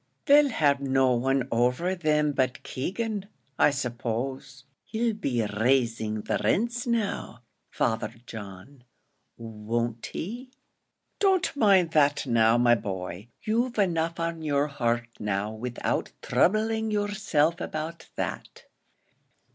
they'll 0.25 0.49
have 0.49 0.79
no 0.79 1.13
one 1.13 1.47
over 1.51 1.93
thim 1.93 2.31
but 2.31 2.63
Keegan, 2.63 3.27
I 3.59 3.69
suppose: 3.69 4.63
he'll 4.85 5.13
be 5.13 5.43
resaving 5.45 6.23
the 6.25 6.39
rints 6.43 6.87
now, 6.87 7.43
Father 7.69 8.15
John; 8.25 8.83
won't 9.37 10.07
he?" 10.07 10.49
"Don't 11.19 11.55
mind 11.55 11.91
that 11.91 12.25
now, 12.25 12.57
my 12.57 12.73
boy; 12.73 13.27
you've 13.43 13.77
enough 13.77 14.19
on 14.19 14.41
your 14.41 14.65
heart 14.65 15.07
now 15.19 15.51
without 15.53 16.13
troubling 16.23 16.89
yourself 16.89 17.61
about 17.61 18.09
that." 18.15 18.63